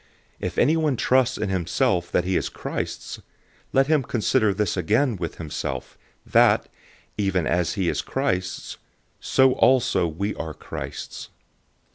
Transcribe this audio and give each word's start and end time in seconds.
If 0.39 0.57
anyone 0.57 0.95
trusts 0.97 1.37
in 1.37 1.49
himself 1.49 2.11
that 2.11 2.23
he 2.23 2.35
is 2.35 2.49
Christ's, 2.49 3.21
let 3.71 3.85
him 3.85 4.01
consider 4.01 4.51
this 4.51 4.75
again 4.75 5.15
with 5.15 5.35
himself, 5.35 5.95
that, 6.25 6.67
even 7.19 7.45
as 7.45 7.73
he 7.73 7.87
is 7.87 8.01
Christ's, 8.01 8.77
so 9.19 9.51
also 9.53 10.07
we 10.07 10.33
are 10.33 10.55
Christ's. 10.55 11.29